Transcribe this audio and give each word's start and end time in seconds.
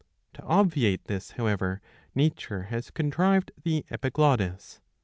To 0.33 0.41
obviate 0.41 1.05
this, 1.05 1.33
however, 1.33 1.79
nature 2.15 2.63
has 2.71 2.89
contrived 2.89 3.51
the 3.61 3.85
epiglottis. 3.91 4.79